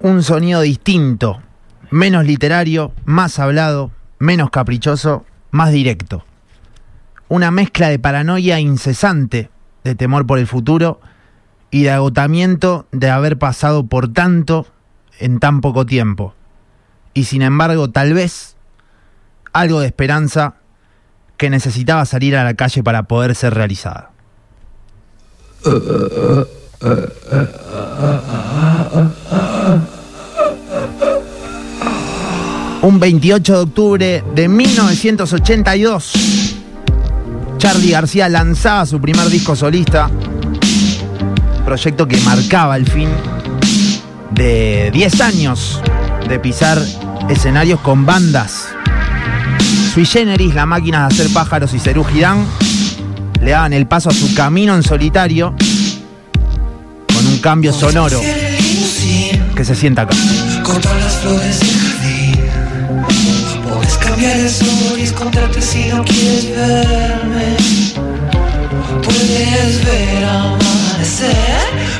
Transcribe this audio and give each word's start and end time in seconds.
un 0.00 0.22
sonido 0.22 0.62
distinto, 0.62 1.40
menos 1.90 2.24
literario, 2.24 2.92
más 3.04 3.38
hablado, 3.38 3.90
menos 4.18 4.50
caprichoso, 4.50 5.24
más 5.50 5.72
directo. 5.72 6.24
Una 7.28 7.50
mezcla 7.50 7.88
de 7.88 7.98
paranoia 7.98 8.58
incesante, 8.60 9.50
de 9.84 9.94
temor 9.94 10.26
por 10.26 10.38
el 10.38 10.46
futuro 10.46 11.00
y 11.70 11.82
de 11.82 11.90
agotamiento 11.90 12.86
de 12.92 13.10
haber 13.10 13.38
pasado 13.38 13.86
por 13.86 14.12
tanto 14.12 14.66
en 15.18 15.38
tan 15.38 15.60
poco 15.60 15.86
tiempo. 15.86 16.34
Y 17.14 17.24
sin 17.24 17.42
embargo, 17.42 17.90
tal 17.90 18.14
vez 18.14 18.56
algo 19.52 19.80
de 19.80 19.86
esperanza 19.86 20.54
que 21.36 21.50
necesitaba 21.50 22.04
salir 22.04 22.36
a 22.36 22.44
la 22.44 22.54
calle 22.54 22.82
para 22.82 23.04
poder 23.04 23.34
ser 23.34 23.54
realizada. 23.54 24.10
Un 32.82 32.98
28 32.98 33.52
de 33.52 33.58
octubre 33.58 34.24
de 34.34 34.48
1982, 34.48 36.12
Charlie 37.58 37.90
García 37.90 38.30
lanzaba 38.30 38.86
su 38.86 38.98
primer 38.98 39.28
disco 39.28 39.54
solista, 39.54 40.10
proyecto 41.66 42.08
que 42.08 42.16
marcaba 42.18 42.78
el 42.78 42.88
fin 42.88 43.10
de 44.30 44.90
10 44.90 45.20
años 45.20 45.82
de 46.26 46.38
pisar 46.38 46.78
escenarios 47.28 47.80
con 47.80 48.06
bandas. 48.06 48.68
Sui 49.92 50.06
Generis, 50.06 50.54
la 50.54 50.64
máquina 50.64 51.00
de 51.00 51.14
hacer 51.14 51.30
pájaros 51.34 51.74
y 51.74 51.78
Cerú 51.78 52.04
Girán 52.04 52.46
le 53.42 53.50
daban 53.50 53.74
el 53.74 53.86
paso 53.86 54.08
a 54.08 54.14
su 54.14 54.34
camino 54.34 54.74
en 54.74 54.82
solitario 54.82 55.54
cambio 57.40 57.72
sonoro 57.72 58.20
que 59.56 59.64
se 59.64 59.74
sienta 59.74 60.02
acá. 60.02 60.14
Las 60.14 61.16
flores 61.16 61.60
del 61.60 61.78
jardín. 61.78 63.62
Puedes 63.68 63.96
cambiar 63.98 64.36
el 64.36 64.50
sol 64.50 65.14
contrate 65.14 65.60
si 65.60 65.86
no 65.86 66.04
quieres 66.04 66.50
verme. 66.50 67.56
Puedes 69.02 69.84
ver 69.84 70.24
amanecer 70.24 71.34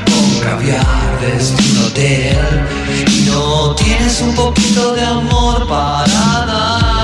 con 0.06 0.41
caviar 0.41 1.19
desde 1.20 1.55
un 1.55 1.87
hotel. 1.87 2.39
Y 3.06 3.20
no 3.28 3.75
tienes 3.75 4.20
un 4.20 4.34
poquito 4.34 4.95
de 4.95 5.05
amor 5.05 5.67
para 5.67 6.47
dar. 6.47 7.00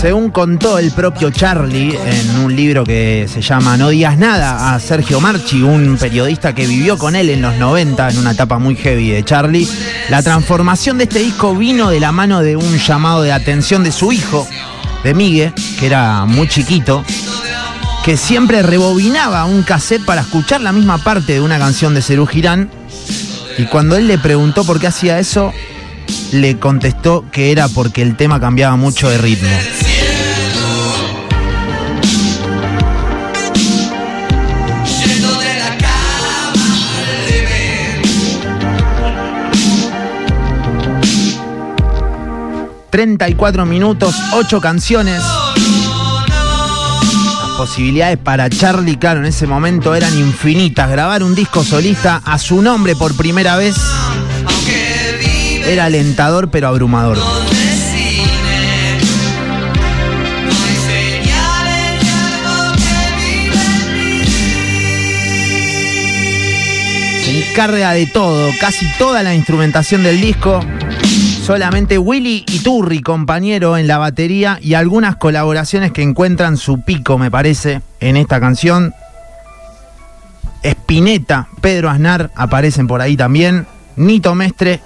Según 0.00 0.30
contó 0.30 0.78
el 0.78 0.92
propio 0.92 1.30
Charlie 1.30 1.94
en 1.94 2.36
un 2.38 2.56
libro 2.56 2.84
que 2.84 3.28
se 3.28 3.42
llama 3.42 3.76
No 3.76 3.90
digas 3.90 4.16
nada 4.16 4.74
a 4.74 4.80
Sergio 4.80 5.20
Marchi, 5.20 5.60
un 5.60 5.98
periodista 5.98 6.54
que 6.54 6.66
vivió 6.66 6.96
con 6.96 7.16
él 7.16 7.28
en 7.28 7.42
los 7.42 7.56
90 7.56 8.08
en 8.08 8.18
una 8.18 8.30
etapa 8.30 8.58
muy 8.58 8.76
heavy 8.76 9.10
de 9.10 9.22
Charlie, 9.24 9.68
la 10.08 10.22
transformación 10.22 10.96
de 10.96 11.04
este 11.04 11.18
disco 11.18 11.54
vino 11.54 11.90
de 11.90 12.00
la 12.00 12.12
mano 12.12 12.40
de 12.40 12.56
un 12.56 12.78
llamado 12.78 13.20
de 13.20 13.30
atención 13.30 13.84
de 13.84 13.92
su 13.92 14.10
hijo, 14.10 14.48
de 15.04 15.12
Migue, 15.12 15.52
que 15.78 15.84
era 15.84 16.24
muy 16.24 16.48
chiquito, 16.48 17.04
que 18.02 18.16
siempre 18.16 18.62
rebobinaba 18.62 19.44
un 19.44 19.62
cassette 19.62 20.06
para 20.06 20.22
escuchar 20.22 20.62
la 20.62 20.72
misma 20.72 20.96
parte 20.96 21.34
de 21.34 21.40
una 21.42 21.58
canción 21.58 21.92
de 21.92 22.00
Cerú 22.00 22.26
Girán. 22.26 22.70
Y 23.58 23.66
cuando 23.66 23.96
él 23.96 24.08
le 24.08 24.16
preguntó 24.16 24.64
por 24.64 24.80
qué 24.80 24.86
hacía 24.86 25.18
eso, 25.18 25.52
le 26.32 26.58
contestó 26.58 27.24
que 27.30 27.52
era 27.52 27.68
porque 27.68 28.02
el 28.02 28.16
tema 28.16 28.40
cambiaba 28.40 28.76
mucho 28.76 29.08
de 29.08 29.18
ritmo. 29.18 29.48
Yendo 35.04 35.40
de 35.40 35.58
la 35.58 35.76
cama 35.78 36.66
al 36.98 37.26
living. 37.26 38.02
34 42.90 43.66
minutos, 43.66 44.14
8 44.32 44.60
canciones. 44.60 45.22
Las 46.28 47.50
posibilidades 47.56 48.18
para 48.18 48.48
Charlie, 48.48 48.96
claro, 48.96 49.20
en 49.20 49.26
ese 49.26 49.46
momento 49.46 49.94
eran 49.94 50.16
infinitas. 50.18 50.90
Grabar 50.90 51.22
un 51.22 51.34
disco 51.34 51.64
solista 51.64 52.22
a 52.24 52.38
su 52.38 52.62
nombre 52.62 52.96
por 52.96 53.16
primera 53.16 53.56
vez 53.56 53.76
era 55.66 55.84
alentador 55.86 56.50
pero 56.50 56.68
abrumador. 56.68 57.18
señales 67.60 68.06
de 68.06 68.06
todo, 68.06 68.48
casi 68.58 68.86
toda 68.96 69.22
la 69.22 69.34
instrumentación 69.34 70.02
del 70.02 70.18
disco. 70.18 70.60
Solamente 71.44 71.98
Willy 71.98 72.44
Iturri, 72.50 73.02
compañero 73.02 73.76
en 73.76 73.86
la 73.86 73.98
batería, 73.98 74.58
y 74.62 74.72
algunas 74.72 75.16
colaboraciones 75.16 75.92
que 75.92 76.00
encuentran 76.00 76.56
su 76.56 76.80
pico, 76.80 77.18
me 77.18 77.30
parece, 77.30 77.82
en 78.00 78.16
esta 78.16 78.40
canción. 78.40 78.94
Spinetta, 80.62 81.48
Pedro 81.60 81.90
Aznar 81.90 82.30
aparecen 82.34 82.86
por 82.86 83.02
ahí 83.02 83.14
también. 83.14 83.66
Nito 83.96 84.34
Mestre, 84.34 84.80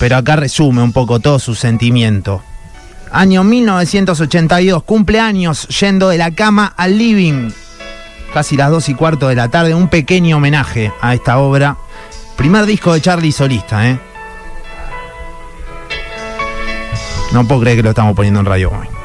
pero 0.00 0.16
acá 0.16 0.34
resume 0.34 0.82
un 0.82 0.92
poco 0.92 1.20
todo 1.20 1.38
su 1.38 1.54
sentimiento. 1.54 2.42
Año 3.12 3.44
1982, 3.44 4.82
cumpleaños, 4.82 5.68
yendo 5.68 6.08
de 6.08 6.16
la 6.16 6.30
cama 6.30 6.72
al 6.74 6.96
living. 6.96 7.50
Casi 8.32 8.56
las 8.56 8.70
dos 8.70 8.88
y 8.88 8.94
cuarto 8.94 9.28
de 9.28 9.34
la 9.34 9.48
tarde, 9.48 9.74
un 9.74 9.88
pequeño 9.88 10.38
homenaje 10.38 10.90
a 11.02 11.12
esta 11.12 11.36
obra. 11.38 11.76
Primer 12.34 12.64
disco 12.64 12.94
de 12.94 13.02
Charlie 13.02 13.30
solista, 13.30 13.90
¿eh? 13.90 13.98
No 17.32 17.46
puedo 17.46 17.60
creer 17.60 17.76
que 17.76 17.82
lo 17.82 17.90
estamos 17.90 18.16
poniendo 18.16 18.40
en 18.40 18.46
radio 18.46 18.70
hoy. 18.70 18.99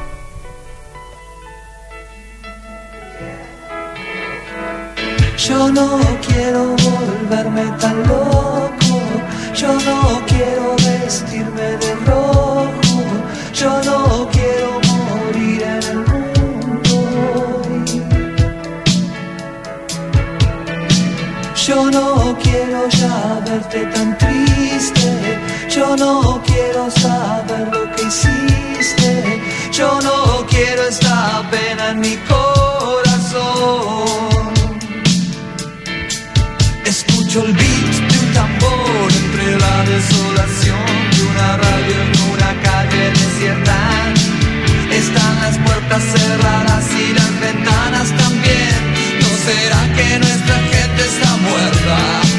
Tan 23.84 24.16
triste, 24.16 25.38
yo 25.68 25.96
no 25.96 26.42
quiero 26.46 26.90
saber 26.90 27.68
lo 27.72 27.92
que 27.94 28.02
hiciste, 28.02 29.42
yo 29.72 30.00
no 30.02 30.46
quiero 30.46 30.82
esta 30.84 31.42
pena 31.50 31.90
en 31.90 32.00
mi 32.00 32.16
corazón. 32.28 34.06
Escucho 36.84 37.44
el 37.44 37.52
beat 37.52 37.94
de 38.10 38.18
un 38.18 38.32
tambor 38.32 39.12
entre 39.22 39.58
la 39.58 39.84
desolación 39.94 40.86
de 41.14 41.22
una 41.32 41.56
radio 41.56 41.94
en 42.06 42.12
una 42.32 42.50
calle 42.62 43.10
desierta. 43.10 43.78
Están 44.90 45.34
las 45.42 45.58
puertas 45.58 46.02
cerradas 46.14 46.84
y 46.94 47.12
las 47.12 47.40
ventanas 47.40 48.08
también. 48.16 48.78
¿No 49.20 49.28
será 49.46 49.80
que 49.96 50.18
nuestra 50.18 50.56
gente 50.72 51.02
está 51.04 51.36
muerta? 51.36 52.35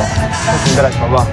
Es 0.00 0.70
un 0.70 0.76
crack, 0.76 0.94
papá. 0.94 1.26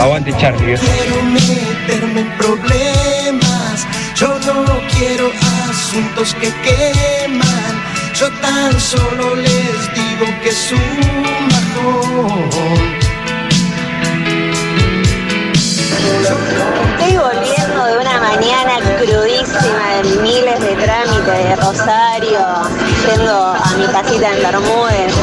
Aguante 0.00 0.32
Charlie. 0.38 0.66
viejo. 0.66 0.84
quiero 0.84 1.22
meterme 1.22 2.20
en 2.22 2.30
problemas. 2.36 3.86
Yo 4.16 4.28
no 4.40 4.64
quiero 4.96 5.30
asuntos 5.70 6.34
que 6.34 6.52
queman. 6.62 7.74
Yo 8.14 8.30
tan 8.40 8.80
solo 8.80 9.36
les 9.36 9.94
digo 9.94 10.26
que 10.42 10.48
es 10.48 10.72
un 10.72 11.48
bajón. 11.50 13.04
Estoy 16.98 17.16
volviendo 17.16 17.84
de 17.86 17.98
una 17.98 18.20
mañana 18.20 18.80
desde 21.34 21.56
Rosario, 21.56 22.40
yendo 23.08 23.54
a 23.54 23.76
mi 23.76 23.86
casita 23.86 24.30
en 24.34 24.42
Bermúdez. 24.42 25.14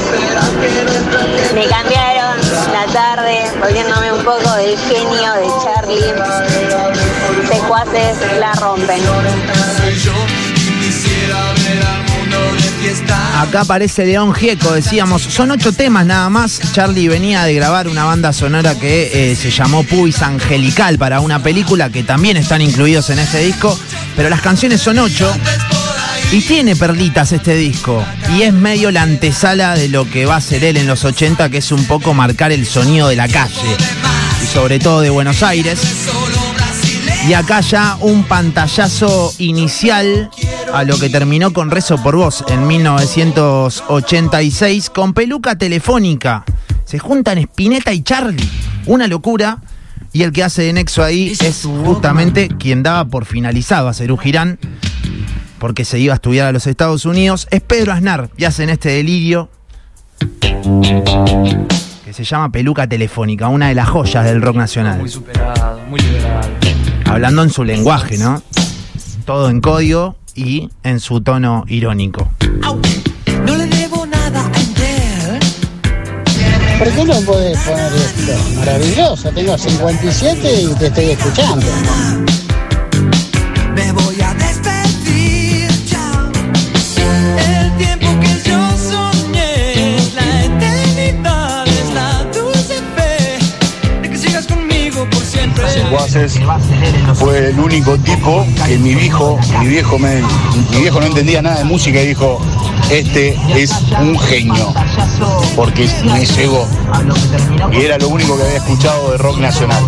Me 1.53 1.65
cambiaron 1.67 2.37
la 2.73 2.85
tarde, 2.91 3.51
volviéndome 3.59 4.11
un 4.11 4.23
poco 4.23 4.55
del 4.55 4.77
genio 4.77 5.33
de 5.33 5.47
Charlie. 5.63 6.13
Secuaces 7.47 8.17
la 8.39 8.53
rompen. 8.53 9.01
Acá 13.39 13.61
aparece 13.61 14.05
León 14.05 14.33
Gieco, 14.33 14.73
decíamos, 14.73 15.21
son 15.21 15.51
ocho 15.51 15.71
temas 15.71 16.05
nada 16.05 16.29
más. 16.29 16.59
Charlie 16.73 17.07
venía 17.07 17.43
de 17.43 17.53
grabar 17.53 17.87
una 17.87 18.03
banda 18.05 18.33
sonora 18.33 18.75
que 18.75 19.31
eh, 19.31 19.35
se 19.35 19.49
llamó 19.49 19.83
Puis 19.83 20.21
Angelical 20.21 20.97
para 20.97 21.21
una 21.21 21.41
película 21.41 21.89
que 21.89 22.03
también 22.03 22.37
están 22.37 22.61
incluidos 22.61 23.09
en 23.09 23.19
este 23.19 23.39
disco, 23.39 23.77
pero 24.15 24.29
las 24.29 24.41
canciones 24.41 24.81
son 24.81 24.99
ocho. 24.99 25.31
Y 26.31 26.39
tiene 26.39 26.77
perlitas 26.77 27.33
este 27.33 27.55
disco. 27.55 28.01
Y 28.37 28.43
es 28.43 28.53
medio 28.53 28.89
la 28.89 29.01
antesala 29.01 29.75
de 29.75 29.89
lo 29.89 30.09
que 30.09 30.25
va 30.25 30.37
a 30.37 30.41
ser 30.41 30.63
él 30.63 30.77
en 30.77 30.87
los 30.87 31.03
80, 31.03 31.49
que 31.49 31.57
es 31.57 31.73
un 31.73 31.83
poco 31.85 32.13
marcar 32.13 32.53
el 32.53 32.65
sonido 32.65 33.09
de 33.09 33.17
la 33.17 33.27
calle. 33.27 33.75
Y 34.41 34.45
sobre 34.45 34.79
todo 34.79 35.01
de 35.01 35.09
Buenos 35.09 35.43
Aires. 35.43 35.81
Y 37.27 37.33
acá 37.33 37.59
ya 37.59 37.97
un 37.99 38.23
pantallazo 38.23 39.33
inicial 39.39 40.29
a 40.73 40.85
lo 40.85 40.97
que 40.97 41.09
terminó 41.09 41.51
con 41.51 41.69
Rezo 41.69 42.01
por 42.01 42.15
Voz 42.15 42.45
en 42.47 42.65
1986 42.65 44.89
con 44.89 45.13
peluca 45.13 45.57
telefónica. 45.57 46.45
Se 46.85 46.97
juntan 46.97 47.39
Spinetta 47.39 47.91
y 47.91 48.03
Charlie. 48.03 48.49
Una 48.85 49.07
locura. 49.07 49.57
Y 50.13 50.23
el 50.23 50.31
que 50.31 50.43
hace 50.43 50.63
de 50.63 50.73
nexo 50.73 51.03
ahí 51.03 51.33
es 51.39 51.67
justamente 51.85 52.47
quien 52.47 52.81
daba 52.83 53.05
por 53.05 53.25
finalizado 53.25 53.87
a 53.87 53.93
Cerú 53.93 54.17
Girán, 54.17 54.59
porque 55.61 55.85
se 55.85 55.99
iba 55.99 56.13
a 56.13 56.15
estudiar 56.15 56.47
a 56.47 56.51
los 56.51 56.65
Estados 56.65 57.05
Unidos. 57.05 57.47
Es 57.51 57.61
Pedro 57.61 57.93
Aznar 57.93 58.31
y 58.35 58.45
hacen 58.45 58.71
este 58.71 58.89
delirio 58.89 59.47
que 62.03 62.13
se 62.13 62.23
llama 62.23 62.51
Peluca 62.51 62.87
Telefónica, 62.87 63.47
una 63.47 63.67
de 63.67 63.75
las 63.75 63.87
joyas 63.87 64.25
del 64.25 64.41
rock 64.41 64.55
nacional. 64.55 64.97
Muy 64.97 65.09
superado, 65.09 65.79
muy 65.87 65.99
liberado. 65.99 66.49
Hablando 67.05 67.43
en 67.43 67.51
su 67.51 67.63
lenguaje, 67.63 68.17
¿no? 68.17 68.41
Todo 69.23 69.51
en 69.51 69.61
código 69.61 70.15
y 70.33 70.67
en 70.81 70.99
su 70.99 71.21
tono 71.21 71.63
irónico. 71.67 72.31
No 73.45 73.55
le 73.55 73.67
debo 73.67 74.07
nada 74.07 74.43
a. 74.43 74.61
¿Por 76.79 76.89
qué 76.89 77.05
no 77.05 77.21
podés 77.21 77.59
poner 77.59 77.93
esto? 77.93 78.31
Maravilloso, 78.57 79.29
tengo 79.29 79.55
57 79.55 80.61
y 80.63 80.73
te 80.73 80.87
estoy 80.87 81.05
escuchando. 81.11 81.67
Me 83.75 83.91
voy 83.91 84.21
a 84.21 84.33
fue 97.15 97.49
el 97.49 97.59
único 97.59 97.97
tipo 97.97 98.45
que 98.65 98.77
mi 98.77 98.95
viejo, 98.95 99.39
mi 99.61 99.67
viejo 99.67 99.97
me, 99.97 100.21
mi 100.71 100.81
viejo 100.81 100.99
no 100.99 101.05
entendía 101.05 101.41
nada 101.41 101.59
de 101.59 101.63
música 101.63 102.01
y 102.01 102.07
dijo, 102.07 102.41
este 102.89 103.37
es 103.55 103.71
un 103.99 104.19
genio, 104.19 104.73
porque 105.55 105.87
me 106.03 106.25
llegó. 106.25 106.67
Y 107.71 107.81
era 107.81 107.97
lo 107.97 108.09
único 108.09 108.35
que 108.35 108.43
había 108.43 108.57
escuchado 108.57 109.11
de 109.11 109.17
rock 109.19 109.37
nacional. 109.37 109.83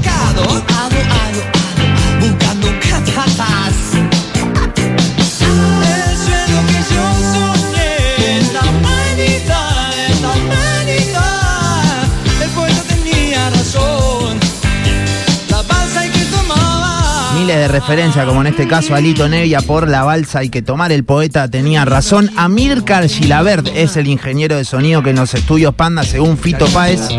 De 17.53 17.67
referencias, 17.67 18.25
como 18.25 18.41
en 18.41 18.47
este 18.47 18.67
caso 18.67 18.95
a 18.95 18.99
Lito 18.99 19.29
Nevia 19.29 19.61
por 19.61 19.87
la 19.87 20.03
balsa 20.03 20.39
hay 20.39 20.49
que 20.49 20.63
tomar. 20.63 20.91
El 20.91 21.03
poeta 21.03 21.47
tenía 21.47 21.85
razón. 21.85 22.31
Amílcar 22.35 23.07
Gilabert 23.07 23.67
es 23.75 23.95
el 23.95 24.07
ingeniero 24.07 24.57
de 24.57 24.65
sonido 24.65 25.03
que 25.03 25.11
en 25.11 25.17
los 25.17 25.35
estudios 25.35 25.75
Panda, 25.75 26.03
según 26.03 26.39
Fito 26.39 26.65
Páez, 26.69 27.09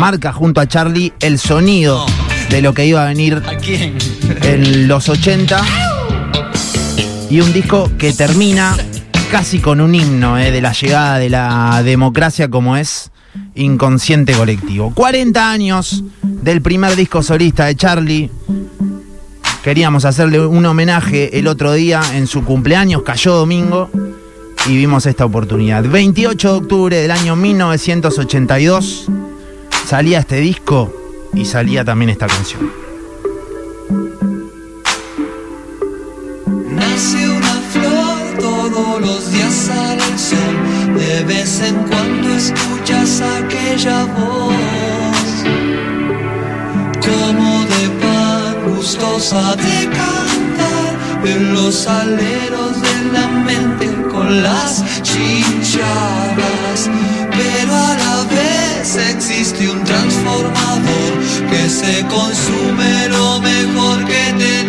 marca 0.00 0.32
junto 0.32 0.60
a 0.60 0.66
Charlie 0.66 1.12
el 1.20 1.38
sonido 1.38 2.04
de 2.50 2.60
lo 2.60 2.74
que 2.74 2.86
iba 2.86 3.04
a 3.04 3.06
venir 3.06 3.40
en 4.42 4.88
los 4.88 5.08
80. 5.08 5.62
Y 7.30 7.40
un 7.40 7.52
disco 7.52 7.88
que 7.96 8.12
termina 8.12 8.76
casi 9.30 9.60
con 9.60 9.80
un 9.80 9.94
himno 9.94 10.38
eh, 10.38 10.50
de 10.50 10.60
la 10.60 10.72
llegada 10.72 11.18
de 11.18 11.30
la 11.30 11.82
democracia 11.84 12.48
como 12.48 12.76
es 12.76 13.12
Inconsciente 13.54 14.32
Colectivo. 14.32 14.92
40 14.92 15.50
años 15.50 16.02
del 16.22 16.62
primer 16.62 16.96
disco 16.96 17.22
solista 17.22 17.66
de 17.66 17.76
Charlie. 17.76 18.30
Queríamos 19.64 20.04
hacerle 20.04 20.46
un 20.46 20.66
homenaje 20.66 21.38
el 21.38 21.46
otro 21.46 21.72
día 21.72 22.02
en 22.12 22.26
su 22.26 22.44
cumpleaños, 22.44 23.00
cayó 23.02 23.34
domingo, 23.34 23.88
y 24.66 24.76
vimos 24.76 25.06
esta 25.06 25.24
oportunidad. 25.24 25.82
28 25.84 26.52
de 26.52 26.58
octubre 26.58 26.96
del 26.98 27.10
año 27.10 27.34
1982 27.34 29.06
salía 29.86 30.18
este 30.18 30.36
disco 30.40 30.92
y 31.32 31.46
salía 31.46 31.82
también 31.82 32.10
esta 32.10 32.26
canción. 32.26 32.70
Nace 36.68 37.26
una 37.26 37.62
flor, 37.72 38.38
todos 38.38 39.00
los 39.00 39.32
días 39.32 39.70
el 39.94 40.18
sol. 40.18 40.94
De 40.94 41.24
vez 41.24 41.62
en 41.62 41.76
cuando 41.88 42.34
escuchas 42.34 43.22
aquella 43.22 44.04
voz, 44.04 44.33
de 49.14 49.88
cantar 49.90 51.24
en 51.24 51.54
los 51.54 51.86
aleros 51.86 52.82
de 52.82 53.12
la 53.12 53.28
mente 53.28 53.88
con 54.10 54.42
las 54.42 54.82
chinchadas. 55.02 56.90
Pero 57.30 57.74
a 57.76 57.94
la 57.96 58.24
vez 58.34 58.96
existe 58.96 59.70
un 59.70 59.84
transformador 59.84 61.12
que 61.48 61.70
se 61.70 62.04
consume 62.06 63.08
lo 63.10 63.38
mejor 63.38 64.04
que 64.04 64.34
tenés 64.36 64.63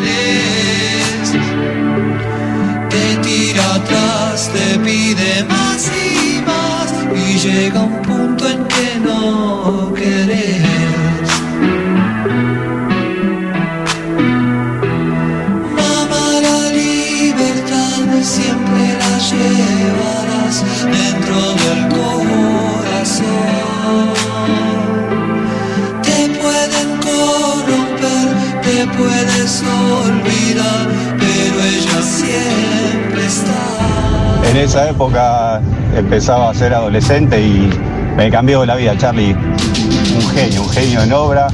olvidar, 29.63 30.87
pero 31.17 31.63
ella 31.63 32.01
siempre 32.01 33.25
está. 33.25 34.49
En 34.49 34.57
esa 34.57 34.89
época 34.89 35.61
empezaba 35.95 36.49
a 36.49 36.53
ser 36.53 36.73
adolescente 36.73 37.41
y 37.41 37.69
me 38.15 38.29
cambió 38.29 38.65
la 38.65 38.75
vida, 38.75 38.97
Charlie. 38.97 39.33
Un 39.33 40.29
genio, 40.33 40.63
un 40.63 40.69
genio 40.69 41.03
en 41.03 41.13
obra 41.13 41.47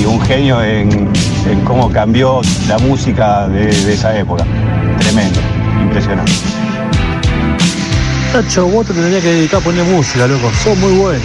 y 0.00 0.04
un 0.04 0.20
genio 0.20 0.62
en, 0.62 1.08
en 1.48 1.60
cómo 1.64 1.90
cambió 1.90 2.40
la 2.68 2.78
música 2.78 3.48
de, 3.48 3.66
de 3.66 3.94
esa 3.94 4.16
época. 4.16 4.44
Tremendo, 4.98 5.40
impresionante. 5.82 6.32
Nacho, 8.34 8.66
vos 8.66 8.86
te 8.86 8.92
tendrías 8.92 9.22
que 9.22 9.30
dedicar 9.30 9.60
a 9.60 9.64
poner 9.64 9.84
música, 9.84 10.26
loco. 10.26 10.50
Sos 10.62 10.76
muy 10.78 10.92
bueno. 10.92 11.24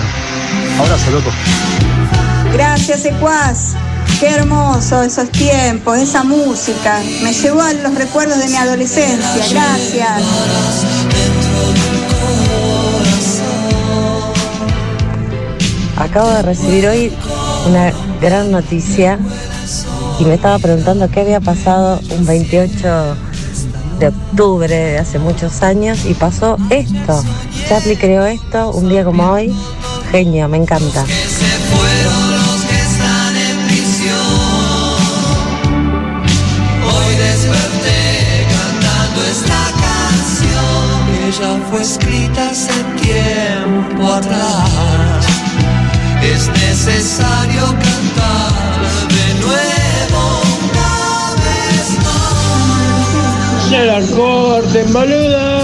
Abrazo, 0.79 1.11
loco. 1.11 1.31
Gracias, 2.53 3.05
Ecuaz. 3.05 3.75
Qué 4.21 4.29
hermoso 4.29 5.01
esos 5.01 5.31
tiempos, 5.31 5.97
esa 5.97 6.23
música. 6.23 6.99
Me 7.23 7.33
llevó 7.33 7.59
a 7.63 7.73
los 7.73 7.95
recuerdos 7.95 8.37
de 8.37 8.49
mi 8.49 8.55
adolescencia. 8.55 9.43
Gracias. 9.49 10.21
Acabo 15.97 16.29
de 16.29 16.41
recibir 16.43 16.87
hoy 16.87 17.11
una 17.67 17.91
gran 18.21 18.51
noticia 18.51 19.17
y 20.19 20.25
me 20.25 20.35
estaba 20.35 20.59
preguntando 20.59 21.09
qué 21.09 21.21
había 21.21 21.39
pasado 21.39 21.99
un 22.15 22.23
28 22.23 23.15
de 23.97 24.07
octubre 24.07 24.75
de 24.75 24.99
hace 24.99 25.17
muchos 25.17 25.63
años 25.63 26.05
y 26.05 26.13
pasó 26.13 26.57
esto. 26.69 27.23
Charlie 27.67 27.97
creó 27.97 28.27
esto 28.27 28.69
un 28.69 28.87
día 28.87 29.03
como 29.03 29.31
hoy. 29.31 29.51
Genio, 30.11 30.47
me 30.47 30.57
encanta. 30.57 31.05
Ya 41.39 41.57
fue 41.69 41.81
escrita 41.81 42.49
hace 42.49 42.73
tiempo 43.01 44.11
atrás. 44.11 45.25
Es 46.21 46.49
necesario 46.49 47.65
cantar 47.67 48.51
de 49.07 49.33
nuevo 49.39 50.41
una 50.69 51.35
vez 51.43 51.87
más. 52.03 53.69
¡Se 53.69 53.85
la 53.85 54.01
corten, 54.15 54.91
boludo! 54.91 55.60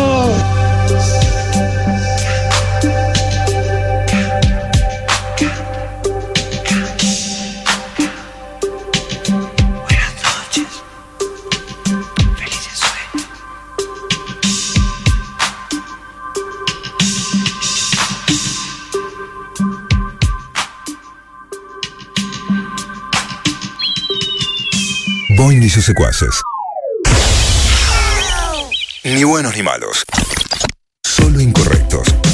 Secuaces. 25.86 26.42
Ni 29.04 29.24
buenos 29.24 29.56
ni 29.56 29.64
malos. 29.64 30.04